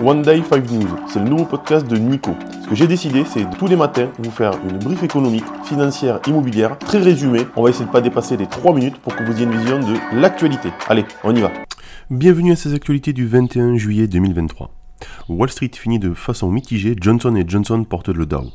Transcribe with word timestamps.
One 0.00 0.22
Day 0.22 0.42
5 0.42 0.70
News, 0.72 0.88
c'est 1.06 1.20
le 1.20 1.28
nouveau 1.28 1.44
podcast 1.44 1.86
de 1.86 1.96
Nico. 1.96 2.32
Ce 2.64 2.68
que 2.68 2.74
j'ai 2.74 2.88
décidé, 2.88 3.24
c'est 3.24 3.46
tous 3.58 3.68
les 3.68 3.76
matins 3.76 4.08
vous 4.18 4.30
faire 4.32 4.52
une 4.68 4.78
brief 4.78 5.04
économique, 5.04 5.44
financière, 5.64 6.18
immobilière, 6.26 6.76
très 6.80 6.98
résumée. 6.98 7.46
On 7.54 7.62
va 7.62 7.70
essayer 7.70 7.86
de 7.86 7.92
pas 7.92 8.00
dépasser 8.00 8.36
les 8.36 8.48
3 8.48 8.74
minutes 8.74 8.96
pour 8.98 9.14
que 9.14 9.22
vous 9.22 9.32
ayez 9.36 9.44
une 9.44 9.56
vision 9.56 9.78
de 9.78 9.94
l'actualité. 10.20 10.70
Allez, 10.88 11.04
on 11.22 11.34
y 11.34 11.40
va. 11.40 11.52
Bienvenue 12.10 12.50
à 12.50 12.56
ces 12.56 12.74
actualités 12.74 13.12
du 13.12 13.28
21 13.28 13.76
juillet 13.76 14.08
2023. 14.08 14.72
Wall 15.28 15.50
Street 15.50 15.70
finit 15.72 16.00
de 16.00 16.12
façon 16.12 16.50
mitigée, 16.50 16.96
Johnson 17.00 17.40
Johnson 17.46 17.84
porte 17.84 18.08
le 18.08 18.26
Dow. 18.26 18.50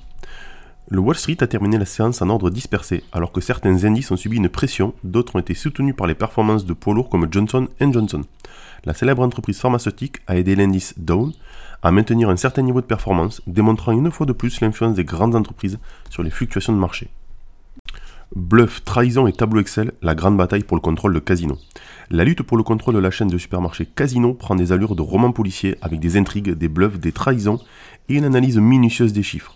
Le 0.91 0.99
Wall 0.99 1.15
Street 1.15 1.37
a 1.39 1.47
terminé 1.47 1.77
la 1.77 1.85
séance 1.85 2.21
en 2.21 2.29
ordre 2.29 2.49
dispersé, 2.49 3.03
alors 3.13 3.31
que 3.31 3.41
certains 3.41 3.85
indices 3.85 4.11
ont 4.11 4.17
subi 4.17 4.37
une 4.37 4.49
pression, 4.49 4.93
d'autres 5.05 5.35
ont 5.35 5.39
été 5.39 5.53
soutenus 5.53 5.95
par 5.95 6.07
les 6.07 6.15
performances 6.15 6.65
de 6.65 6.73
poids 6.73 6.95
lourds 6.95 7.09
comme 7.09 7.27
Johnson 7.31 7.67
Johnson. 7.79 8.23
La 8.85 8.93
célèbre 8.93 9.23
entreprise 9.23 9.59
pharmaceutique 9.59 10.17
a 10.27 10.37
aidé 10.37 10.55
l'indice 10.55 10.93
Dow 10.97 11.31
à 11.81 11.91
maintenir 11.91 12.29
un 12.29 12.37
certain 12.37 12.61
niveau 12.61 12.81
de 12.81 12.85
performance, 12.85 13.41
démontrant 13.47 13.91
une 13.91 14.11
fois 14.11 14.25
de 14.25 14.33
plus 14.33 14.61
l'influence 14.61 14.95
des 14.95 15.03
grandes 15.03 15.35
entreprises 15.35 15.79
sur 16.09 16.23
les 16.23 16.29
fluctuations 16.29 16.73
de 16.73 16.77
marché. 16.77 17.09
Bluff, 18.35 18.83
trahison 18.83 19.25
et 19.25 19.33
tableau 19.33 19.61
Excel, 19.61 19.93
la 20.01 20.13
grande 20.13 20.37
bataille 20.37 20.63
pour 20.63 20.77
le 20.77 20.81
contrôle 20.81 21.13
de 21.13 21.19
Casino. 21.19 21.57
La 22.11 22.23
lutte 22.23 22.43
pour 22.43 22.57
le 22.57 22.63
contrôle 22.63 22.93
de 22.93 22.99
la 22.99 23.11
chaîne 23.11 23.27
de 23.27 23.37
supermarchés 23.37 23.87
Casino 23.87 24.33
prend 24.33 24.55
des 24.55 24.71
allures 24.71 24.95
de 24.95 25.01
romans 25.01 25.31
policiers 25.31 25.77
avec 25.81 25.99
des 25.99 26.15
intrigues, 26.15 26.51
des 26.51 26.67
bluffs, 26.67 26.99
des 26.99 27.11
trahisons 27.11 27.59
et 28.07 28.15
une 28.15 28.25
analyse 28.25 28.57
minutieuse 28.57 29.13
des 29.13 29.23
chiffres 29.23 29.55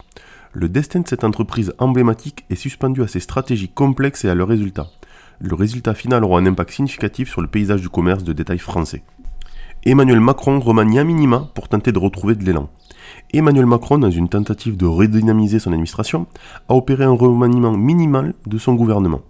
le 0.53 0.69
destin 0.69 1.01
de 1.01 1.07
cette 1.07 1.23
entreprise 1.23 1.73
emblématique 1.79 2.45
est 2.49 2.55
suspendu 2.55 3.01
à 3.01 3.07
ses 3.07 3.19
stratégies 3.19 3.69
complexes 3.69 4.23
et 4.23 4.29
à 4.29 4.35
leurs 4.35 4.47
résultats. 4.47 4.87
Le 5.39 5.55
résultat 5.55 5.93
final 5.93 6.23
aura 6.23 6.39
un 6.39 6.45
impact 6.45 6.71
significatif 6.71 7.29
sur 7.29 7.41
le 7.41 7.47
paysage 7.47 7.81
du 7.81 7.89
commerce 7.89 8.23
de 8.23 8.33
détail 8.33 8.59
français. 8.59 9.03
Emmanuel 9.85 10.21
Macron 10.21 10.59
remanie 10.59 10.99
à 10.99 11.03
minima 11.03 11.51
pour 11.53 11.67
tenter 11.67 11.91
de 11.91 11.99
retrouver 11.99 12.35
de 12.35 12.43
l'élan. 12.45 12.69
Emmanuel 13.33 13.65
Macron, 13.65 13.97
dans 13.97 14.11
une 14.11 14.29
tentative 14.29 14.77
de 14.77 14.85
redynamiser 14.85 15.59
son 15.59 15.73
administration, 15.73 16.27
a 16.69 16.75
opéré 16.75 17.03
un 17.03 17.11
remaniement 17.15 17.73
minimal 17.73 18.33
de 18.45 18.57
son 18.57 18.75
gouvernement. 18.75 19.21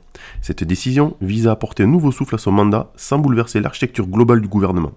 Cette 0.42 0.64
décision 0.64 1.16
vise 1.22 1.48
à 1.48 1.52
apporter 1.52 1.84
un 1.84 1.88
nouveau 1.88 2.12
souffle 2.12 2.36
à 2.36 2.38
son 2.38 2.52
mandat 2.52 2.92
sans 2.96 3.18
bouleverser 3.18 3.62
l'architecture 3.62 4.08
globale 4.08 4.42
du 4.42 4.48
gouvernement. 4.48 4.92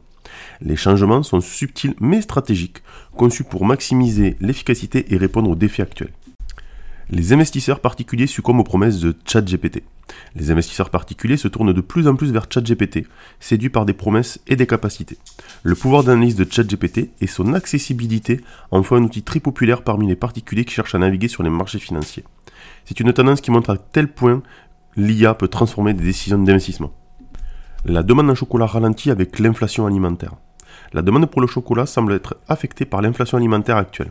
Les 0.60 0.76
changements 0.76 1.22
sont 1.22 1.40
subtils 1.40 1.94
mais 2.00 2.20
stratégiques, 2.20 2.82
conçus 3.16 3.44
pour 3.44 3.64
maximiser 3.64 4.36
l'efficacité 4.40 5.14
et 5.14 5.16
répondre 5.16 5.50
aux 5.50 5.56
défis 5.56 5.82
actuels. 5.82 6.12
Les 7.08 7.32
investisseurs 7.32 7.78
particuliers 7.78 8.26
succombent 8.26 8.58
aux 8.58 8.64
promesses 8.64 8.98
de 8.98 9.14
ChatGPT. 9.24 9.84
Les 10.34 10.50
investisseurs 10.50 10.90
particuliers 10.90 11.36
se 11.36 11.46
tournent 11.46 11.72
de 11.72 11.80
plus 11.80 12.08
en 12.08 12.16
plus 12.16 12.32
vers 12.32 12.46
ChatGPT, 12.50 13.06
séduits 13.38 13.70
par 13.70 13.84
des 13.84 13.92
promesses 13.92 14.40
et 14.48 14.56
des 14.56 14.66
capacités. 14.66 15.16
Le 15.62 15.76
pouvoir 15.76 16.02
d'analyse 16.02 16.34
de 16.34 16.44
ChatGPT 16.50 17.10
et 17.20 17.28
son 17.28 17.54
accessibilité 17.54 18.40
en 18.72 18.82
font 18.82 18.96
un 18.96 19.04
outil 19.04 19.22
très 19.22 19.38
populaire 19.38 19.82
parmi 19.82 20.08
les 20.08 20.16
particuliers 20.16 20.64
qui 20.64 20.74
cherchent 20.74 20.96
à 20.96 20.98
naviguer 20.98 21.28
sur 21.28 21.44
les 21.44 21.50
marchés 21.50 21.78
financiers. 21.78 22.24
C'est 22.84 22.98
une 22.98 23.12
tendance 23.12 23.40
qui 23.40 23.52
montre 23.52 23.70
à 23.70 23.78
tel 23.78 24.08
point 24.08 24.42
l'IA 24.96 25.34
peut 25.34 25.48
transformer 25.48 25.94
des 25.94 26.02
décisions 26.02 26.38
d'investissement. 26.38 26.92
La 27.84 28.02
demande 28.02 28.30
en 28.30 28.34
chocolat 28.34 28.66
ralentit 28.66 29.12
avec 29.12 29.38
l'inflation 29.38 29.86
alimentaire. 29.86 30.34
La 30.92 31.02
demande 31.02 31.26
pour 31.26 31.40
le 31.40 31.46
chocolat 31.46 31.86
semble 31.86 32.14
être 32.14 32.36
affectée 32.48 32.84
par 32.84 33.00
l'inflation 33.00 33.38
alimentaire 33.38 33.76
actuelle. 33.76 34.10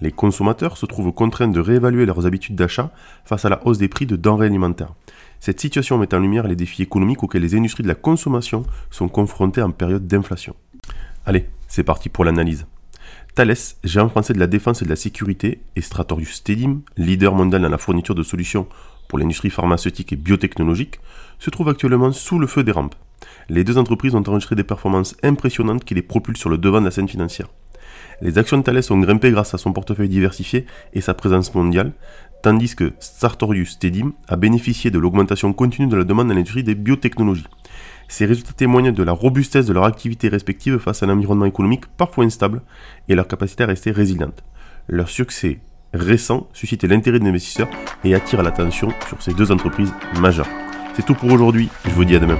Les 0.00 0.12
consommateurs 0.12 0.76
se 0.76 0.86
trouvent 0.86 1.12
contraints 1.12 1.48
de 1.48 1.60
réévaluer 1.60 2.06
leurs 2.06 2.26
habitudes 2.26 2.56
d'achat 2.56 2.90
face 3.24 3.44
à 3.44 3.48
la 3.48 3.66
hausse 3.66 3.78
des 3.78 3.88
prix 3.88 4.06
de 4.06 4.16
denrées 4.16 4.46
alimentaires. 4.46 4.94
Cette 5.40 5.60
situation 5.60 5.98
met 5.98 6.14
en 6.14 6.18
lumière 6.18 6.46
les 6.46 6.56
défis 6.56 6.82
économiques 6.82 7.22
auxquels 7.22 7.42
les 7.42 7.54
industries 7.54 7.82
de 7.82 7.88
la 7.88 7.94
consommation 7.94 8.64
sont 8.90 9.08
confrontées 9.08 9.62
en 9.62 9.70
période 9.70 10.06
d'inflation. 10.06 10.54
Allez, 11.26 11.46
c'est 11.68 11.84
parti 11.84 12.08
pour 12.08 12.24
l'analyse. 12.24 12.66
Thales, 13.34 13.54
géant 13.84 14.08
français 14.08 14.32
de 14.32 14.40
la 14.40 14.46
défense 14.46 14.82
et 14.82 14.84
de 14.84 14.90
la 14.90 14.96
sécurité, 14.96 15.60
et 15.76 15.80
Stratorius 15.80 16.34
Stedim, 16.34 16.80
leader 16.96 17.34
mondial 17.34 17.62
dans 17.62 17.68
la 17.68 17.78
fourniture 17.78 18.14
de 18.14 18.22
solutions 18.22 18.66
pour 19.08 19.18
l'industrie 19.18 19.50
pharmaceutique 19.50 20.12
et 20.12 20.16
biotechnologique, 20.16 21.00
se 21.38 21.50
trouvent 21.50 21.68
actuellement 21.68 22.12
sous 22.12 22.38
le 22.38 22.46
feu 22.46 22.64
des 22.64 22.72
rampes 22.72 22.96
les 23.48 23.64
deux 23.64 23.78
entreprises 23.78 24.14
ont 24.14 24.22
enregistré 24.26 24.56
des 24.56 24.64
performances 24.64 25.16
impressionnantes 25.22 25.84
qui 25.84 25.94
les 25.94 26.02
propulsent 26.02 26.40
sur 26.40 26.50
le 26.50 26.58
devant 26.58 26.80
de 26.80 26.86
la 26.86 26.90
scène 26.90 27.08
financière. 27.08 27.48
Les 28.20 28.38
actions 28.38 28.58
de 28.58 28.62
Thales 28.62 28.82
ont 28.90 28.98
grimpé 28.98 29.30
grâce 29.30 29.54
à 29.54 29.58
son 29.58 29.72
portefeuille 29.72 30.08
diversifié 30.08 30.66
et 30.92 31.00
sa 31.00 31.14
présence 31.14 31.54
mondiale, 31.54 31.92
tandis 32.42 32.74
que 32.74 32.92
Sartorius 32.98 33.78
Tedim 33.78 34.12
a 34.28 34.36
bénéficié 34.36 34.90
de 34.90 34.98
l'augmentation 34.98 35.52
continue 35.52 35.88
de 35.88 35.96
la 35.96 36.04
demande 36.04 36.28
dans 36.28 36.34
l'industrie 36.34 36.64
des 36.64 36.74
biotechnologies. 36.74 37.46
Ces 38.08 38.26
résultats 38.26 38.52
témoignent 38.52 38.92
de 38.92 39.02
la 39.02 39.12
robustesse 39.12 39.66
de 39.66 39.72
leur 39.72 39.84
activité 39.84 40.28
respective 40.28 40.78
face 40.78 41.02
à 41.02 41.06
un 41.06 41.10
environnement 41.10 41.44
économique 41.44 41.86
parfois 41.96 42.24
instable 42.24 42.62
et 43.08 43.14
leur 43.14 43.28
capacité 43.28 43.64
à 43.64 43.66
rester 43.66 43.92
résiliente. 43.92 44.42
Leur 44.88 45.08
succès 45.08 45.60
récent 45.94 46.48
suscite 46.52 46.84
l'intérêt 46.84 47.20
des 47.20 47.28
investisseurs 47.28 47.68
et 48.04 48.14
attire 48.14 48.42
l'attention 48.42 48.88
sur 49.08 49.22
ces 49.22 49.34
deux 49.34 49.52
entreprises 49.52 49.92
majeures. 50.20 50.48
C'est 50.94 51.04
tout 51.04 51.14
pour 51.14 51.30
aujourd'hui, 51.32 51.68
je 51.84 51.90
vous 51.90 52.04
dis 52.04 52.16
à 52.16 52.18
demain. 52.18 52.38